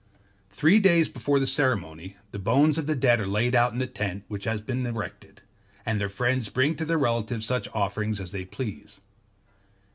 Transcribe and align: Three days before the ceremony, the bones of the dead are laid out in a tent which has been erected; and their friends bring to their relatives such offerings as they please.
Three 0.49 0.79
days 0.79 1.09
before 1.09 1.39
the 1.39 1.45
ceremony, 1.45 2.17
the 2.31 2.39
bones 2.39 2.79
of 2.79 2.87
the 2.87 2.95
dead 2.95 3.19
are 3.19 3.27
laid 3.27 3.53
out 3.53 3.71
in 3.71 3.79
a 3.83 3.85
tent 3.85 4.23
which 4.29 4.45
has 4.45 4.59
been 4.59 4.83
erected; 4.83 5.41
and 5.85 6.01
their 6.01 6.09
friends 6.09 6.49
bring 6.49 6.73
to 6.77 6.85
their 6.85 6.97
relatives 6.97 7.45
such 7.45 7.67
offerings 7.71 8.19
as 8.19 8.31
they 8.31 8.45
please. 8.45 8.99